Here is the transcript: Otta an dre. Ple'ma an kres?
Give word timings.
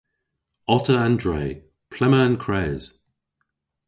Otta 0.73 0.95
an 1.05 1.13
dre. 1.23 1.43
Ple'ma 1.91 2.19
an 2.25 2.35
kres? 2.43 2.81